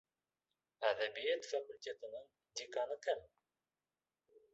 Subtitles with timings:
[0.91, 2.25] Әҙәбиәт факультетының
[2.61, 3.23] деканы кем?